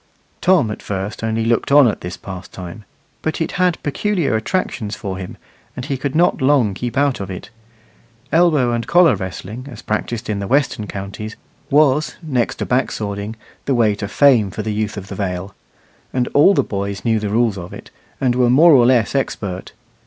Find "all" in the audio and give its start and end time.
16.29-16.55